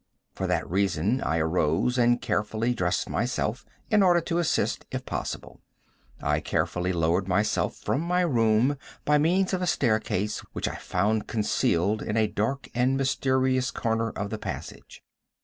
[0.33, 5.61] For that reason I arose and carefully dressed myself, in order to assist, if possible.
[6.19, 11.27] I carefully lowered myself from my room, by means of a staircase which I found
[11.27, 15.03] concealed in a dark and mysterious corner of the passage.